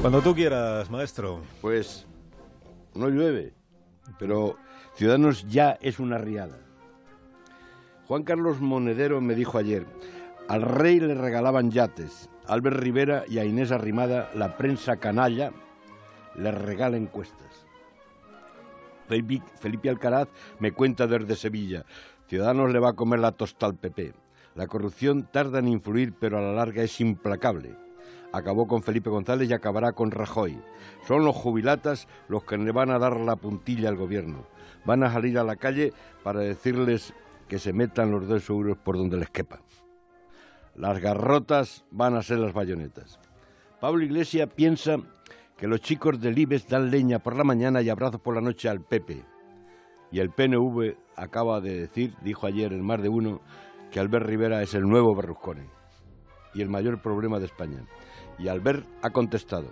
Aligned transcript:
Cuando 0.00 0.22
tú 0.22 0.32
quieras, 0.32 0.88
maestro. 0.90 1.40
Pues 1.60 2.06
no 2.94 3.08
llueve, 3.08 3.52
pero 4.18 4.56
Ciudadanos 4.94 5.46
ya 5.48 5.76
es 5.80 5.98
una 5.98 6.18
riada. 6.18 6.56
Juan 8.06 8.22
Carlos 8.22 8.60
Monedero 8.60 9.20
me 9.20 9.34
dijo 9.34 9.58
ayer, 9.58 9.86
al 10.46 10.62
rey 10.62 11.00
le 11.00 11.14
regalaban 11.14 11.72
yates, 11.72 12.30
Albert 12.46 12.78
Rivera 12.78 13.24
y 13.28 13.38
a 13.38 13.44
Inés 13.44 13.72
Arrimada 13.72 14.30
la 14.34 14.56
prensa 14.56 14.96
canalla 14.96 15.52
le 16.36 16.52
regala 16.52 16.96
encuestas. 16.96 17.66
Felipe 19.08 19.90
Alcaraz 19.90 20.28
me 20.60 20.72
cuenta 20.72 21.06
desde 21.06 21.34
Sevilla, 21.34 21.84
Ciudadanos 22.28 22.72
le 22.72 22.78
va 22.78 22.90
a 22.90 22.96
comer 22.96 23.18
la 23.18 23.32
tosta 23.32 23.66
al. 23.66 23.78
La 24.54 24.66
corrupción 24.68 25.28
tarda 25.30 25.58
en 25.58 25.68
influir, 25.68 26.14
pero 26.18 26.38
a 26.38 26.42
la 26.42 26.52
larga 26.52 26.82
es 26.82 27.00
implacable. 27.00 27.87
Acabó 28.32 28.66
con 28.66 28.82
Felipe 28.82 29.10
González 29.10 29.48
y 29.48 29.54
acabará 29.54 29.92
con 29.92 30.10
Rajoy. 30.10 30.60
Son 31.06 31.24
los 31.24 31.34
jubilatas 31.34 32.06
los 32.28 32.44
que 32.44 32.58
le 32.58 32.72
van 32.72 32.90
a 32.90 32.98
dar 32.98 33.18
la 33.18 33.36
puntilla 33.36 33.88
al 33.88 33.96
gobierno. 33.96 34.46
Van 34.84 35.02
a 35.02 35.12
salir 35.12 35.38
a 35.38 35.44
la 35.44 35.56
calle 35.56 35.92
para 36.22 36.40
decirles 36.40 37.14
que 37.48 37.58
se 37.58 37.72
metan 37.72 38.10
los 38.10 38.28
dos 38.28 38.48
euros 38.50 38.76
por 38.76 38.96
donde 38.96 39.16
les 39.16 39.30
quepa. 39.30 39.60
Las 40.74 41.00
garrotas 41.00 41.84
van 41.90 42.16
a 42.16 42.22
ser 42.22 42.38
las 42.38 42.52
bayonetas. 42.52 43.18
Pablo 43.80 44.04
Iglesias 44.04 44.48
piensa 44.54 44.96
que 45.56 45.66
los 45.66 45.80
chicos 45.80 46.20
del 46.20 46.38
IBES 46.38 46.68
dan 46.68 46.90
leña 46.90 47.18
por 47.18 47.36
la 47.36 47.44
mañana 47.44 47.80
y 47.80 47.88
abrazos 47.88 48.20
por 48.20 48.34
la 48.34 48.40
noche 48.40 48.68
al 48.68 48.82
PP. 48.82 49.24
Y 50.12 50.20
el 50.20 50.30
PNV 50.30 50.96
acaba 51.16 51.60
de 51.60 51.80
decir, 51.80 52.14
dijo 52.22 52.46
ayer 52.46 52.72
en 52.72 52.84
más 52.84 53.02
de 53.02 53.08
uno, 53.08 53.40
que 53.90 54.00
Albert 54.00 54.26
Rivera 54.26 54.62
es 54.62 54.74
el 54.74 54.82
nuevo 54.82 55.14
Berlusconi 55.16 55.77
y 56.54 56.62
el 56.62 56.68
mayor 56.68 57.00
problema 57.00 57.38
de 57.38 57.46
España. 57.46 57.84
Y 58.38 58.48
Albert 58.48 58.86
ha 59.02 59.10
contestado, 59.10 59.68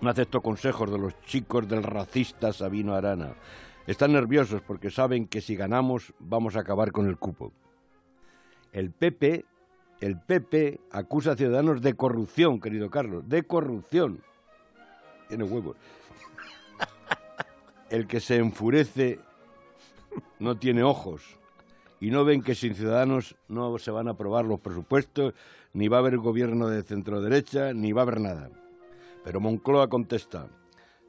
no 0.00 0.10
acepto 0.10 0.40
consejos 0.40 0.90
de 0.90 0.98
los 0.98 1.18
chicos 1.22 1.68
del 1.68 1.82
racista 1.82 2.52
Sabino 2.52 2.94
Arana. 2.94 3.34
Están 3.86 4.12
nerviosos 4.12 4.62
porque 4.62 4.90
saben 4.90 5.26
que 5.26 5.40
si 5.40 5.56
ganamos 5.56 6.12
vamos 6.18 6.56
a 6.56 6.60
acabar 6.60 6.92
con 6.92 7.08
el 7.08 7.16
cupo. 7.16 7.52
El 8.72 8.92
PP, 8.92 9.44
el 10.00 10.20
PP 10.20 10.80
acusa 10.92 11.32
a 11.32 11.36
Ciudadanos 11.36 11.82
de 11.82 11.94
corrupción, 11.94 12.60
querido 12.60 12.90
Carlos, 12.90 13.28
de 13.28 13.42
corrupción. 13.42 14.22
Tiene 15.28 15.44
huevos. 15.44 15.76
El 17.88 18.06
que 18.06 18.20
se 18.20 18.36
enfurece 18.36 19.18
no 20.38 20.56
tiene 20.56 20.84
ojos 20.84 21.39
y 22.00 22.10
no 22.10 22.24
ven 22.24 22.42
que 22.42 22.54
sin 22.54 22.74
ciudadanos 22.74 23.36
no 23.46 23.78
se 23.78 23.90
van 23.90 24.08
a 24.08 24.12
aprobar 24.12 24.46
los 24.46 24.60
presupuestos, 24.60 25.34
ni 25.74 25.88
va 25.88 25.98
a 25.98 26.00
haber 26.00 26.16
gobierno 26.16 26.68
de 26.68 26.82
centro 26.82 27.20
derecha, 27.20 27.74
ni 27.74 27.92
va 27.92 28.00
a 28.00 28.04
haber 28.04 28.20
nada. 28.20 28.50
Pero 29.22 29.40
Moncloa 29.40 29.88
contesta, 29.88 30.48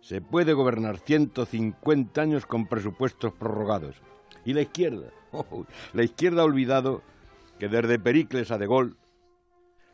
se 0.01 0.21
puede 0.21 0.53
gobernar 0.53 0.97
150 0.97 2.21
años 2.21 2.45
con 2.45 2.67
presupuestos 2.67 3.33
prorrogados. 3.33 3.95
Y 4.43 4.53
la 4.53 4.61
izquierda, 4.61 5.07
la 5.93 6.03
izquierda 6.03 6.41
ha 6.41 6.45
olvidado 6.45 7.01
que 7.57 7.69
desde 7.69 7.97
Pericles 7.97 8.51
a 8.51 8.57
De 8.57 8.67
Gaulle, 8.67 8.95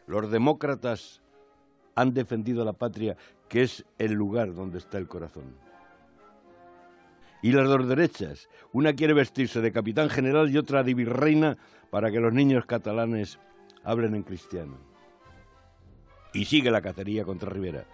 los 0.08 0.32
demócratas 0.32 1.22
han 1.94 2.14
defendido 2.14 2.66
la 2.66 2.74
patria, 2.74 3.18
que 3.50 3.62
es 3.62 3.86
el 4.00 4.14
lugar 4.14 4.54
donde 4.56 4.80
está 4.80 4.98
el 4.98 5.08
corazón 5.08 5.68
y 7.42 7.52
las 7.52 7.68
dos 7.68 7.88
derechas. 7.88 8.50
Una 8.72 8.94
quiere 8.94 9.14
vestirse 9.14 9.62
de 9.62 9.72
capitán 9.72 10.10
general 10.10 10.50
y 10.50 10.58
otra 10.58 10.84
de 10.84 10.94
virreina 10.94 11.58
para 11.90 12.12
que 12.12 12.20
los 12.20 12.34
niños 12.34 12.66
catalanes 12.66 13.40
hablen 13.84 14.16
en 14.16 14.24
cristiano. 14.24 14.78
Y 16.34 16.46
sigue 16.46 16.72
la 16.72 16.82
cacería 16.82 17.24
contra 17.24 17.50
Rivera. 17.50 17.86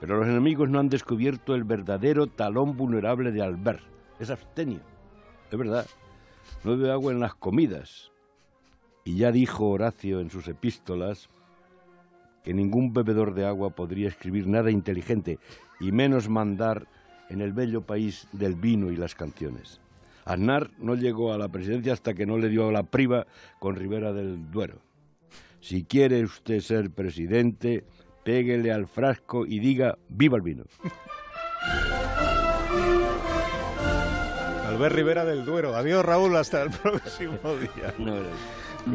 Pero 0.00 0.18
los 0.18 0.26
enemigos 0.26 0.68
no 0.68 0.78
han 0.78 0.88
descubierto 0.88 1.54
el 1.54 1.64
verdadero 1.64 2.26
talón 2.26 2.76
vulnerable 2.76 3.32
de 3.32 3.42
Albert. 3.42 3.82
Es 4.18 4.30
abstenio. 4.30 4.80
Es 5.50 5.58
verdad. 5.58 5.86
No 6.64 6.76
bebe 6.76 6.90
agua 6.90 7.12
en 7.12 7.20
las 7.20 7.34
comidas. 7.34 8.12
Y 9.04 9.16
ya 9.18 9.30
dijo 9.30 9.68
Horacio 9.68 10.20
en 10.20 10.30
sus 10.30 10.48
epístolas 10.48 11.28
que 12.42 12.54
ningún 12.54 12.92
bebedor 12.92 13.34
de 13.34 13.46
agua 13.46 13.70
podría 13.70 14.08
escribir 14.08 14.46
nada 14.46 14.70
inteligente 14.70 15.38
y 15.80 15.92
menos 15.92 16.28
mandar 16.28 16.86
en 17.28 17.40
el 17.40 17.52
bello 17.52 17.82
país 17.82 18.28
del 18.32 18.54
vino 18.54 18.90
y 18.90 18.96
las 18.96 19.14
canciones. 19.14 19.80
Aznar 20.24 20.70
no 20.78 20.94
llegó 20.94 21.32
a 21.32 21.38
la 21.38 21.48
presidencia 21.48 21.92
hasta 21.92 22.14
que 22.14 22.26
no 22.26 22.36
le 22.38 22.48
dio 22.48 22.70
la 22.72 22.82
priva 22.82 23.26
con 23.58 23.76
Rivera 23.76 24.12
del 24.12 24.50
Duero. 24.50 24.80
Si 25.60 25.84
quiere 25.84 26.22
usted 26.24 26.60
ser 26.60 26.90
presidente, 26.90 27.84
péguele 28.24 28.72
al 28.72 28.86
frasco 28.86 29.46
y 29.46 29.60
diga 29.60 29.98
viva 30.08 30.36
el 30.36 30.42
vino. 30.42 30.64
Albert 34.68 34.94
Rivera 34.94 35.24
del 35.24 35.44
Duero. 35.44 35.74
Adiós 35.74 36.04
Raúl, 36.04 36.36
hasta 36.36 36.62
el 36.62 36.70
próximo 36.82 37.38
día. 37.56 37.94